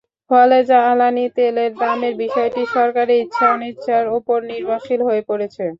ফলে 0.31 0.57
জ্বালানি 0.69 1.25
তেলের 1.35 1.71
দামের 1.81 2.13
বিষয়টি 2.23 2.61
সরকারের 2.75 3.17
ইচ্ছা-অনিচ্ছার 3.23 4.05
ওপর 4.17 4.37
নির্ভরশীল 4.49 5.01
হয়ে 5.07 5.23
পড়েছে। 5.29 5.65